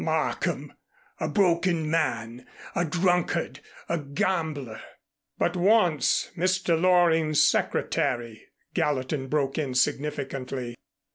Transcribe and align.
"Markham, 0.03 0.73
a 1.19 1.27
broken 1.27 1.87
man, 1.87 2.47
a 2.73 2.83
drunkard, 2.83 3.59
a 3.87 3.99
gambler" 3.99 4.81
"But 5.37 5.55
once 5.55 6.31
Mr. 6.35 6.69
Loring's 6.81 7.43
secretary," 7.43 8.47
Gallatin 8.73 9.27
broke 9.27 9.59
in 9.59 9.75
significantly. 9.75 10.75